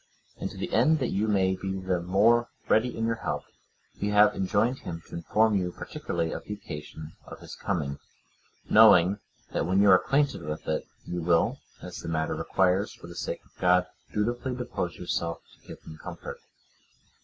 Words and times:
And 0.37 0.49
to 0.49 0.57
the 0.57 0.73
end 0.73 0.97
that 0.97 1.11
you 1.11 1.27
may 1.27 1.55
be 1.55 1.79
the 1.79 2.01
more 2.01 2.49
ready 2.67 2.97
in 2.97 3.05
your 3.05 3.17
help, 3.17 3.43
we 4.01 4.07
have 4.07 4.33
enjoined 4.35 4.79
him 4.79 5.03
to 5.07 5.13
inform 5.15 5.53
you 5.53 5.71
particularly 5.71 6.31
of 6.31 6.43
the 6.45 6.55
occasion 6.55 7.11
of 7.27 7.39
his 7.39 7.53
coming; 7.53 7.99
knowing, 8.67 9.19
that 9.51 9.67
when 9.67 9.79
you 9.79 9.91
are 9.91 9.97
acquainted 9.99 10.41
with 10.41 10.67
it, 10.67 10.87
you 11.05 11.21
will, 11.21 11.59
as 11.83 11.99
the 11.99 12.07
matter 12.09 12.33
requires, 12.33 12.91
for 12.91 13.05
the 13.05 13.13
sake 13.13 13.45
of 13.45 13.55
God, 13.61 13.85
dutifully 14.11 14.55
dispose 14.55 14.97
yourself 14.97 15.43
to 15.53 15.67
give 15.67 15.83
him 15.83 15.99
comfort. 16.01 16.39